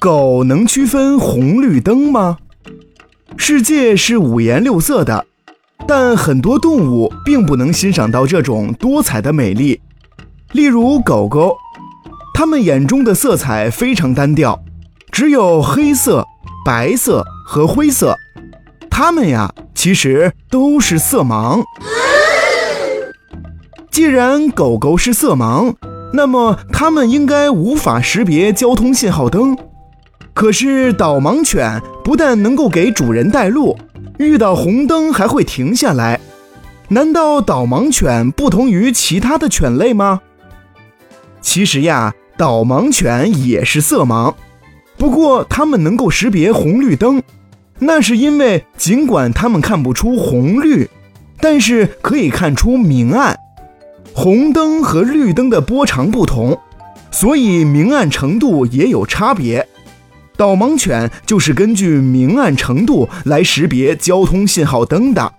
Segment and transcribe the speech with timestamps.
[0.00, 2.38] 狗能区分红绿灯吗？
[3.36, 5.26] 世界是五颜六色的，
[5.88, 9.80] 但很多动物并不能欣赏到这种多彩的美丽。
[10.52, 11.56] 例如狗狗，
[12.32, 14.62] 它们眼中的色彩非常单调，
[15.10, 16.24] 只有黑色、
[16.64, 18.16] 白色和灰色。
[18.88, 21.64] 它们呀，其实都是色盲。
[23.90, 25.74] 既然狗狗是色盲，
[26.12, 29.58] 那么它们应该无法识别交通信号灯。
[30.38, 33.76] 可是导盲犬不但能够给主人带路，
[34.18, 36.20] 遇到红灯还会停下来。
[36.90, 40.20] 难道导盲犬不同于其他的犬类吗？
[41.40, 44.32] 其实呀，导盲犬也是色盲，
[44.96, 47.20] 不过它们能够识别红绿灯，
[47.80, 50.88] 那是因为尽管它们看不出红绿，
[51.40, 53.36] 但是可以看出明暗。
[54.14, 56.56] 红灯和绿灯的波长不同，
[57.10, 59.67] 所以明暗程度也有差别。
[60.38, 65.34] 导盲犬就是根据明暗程度来识别交通信号灯的。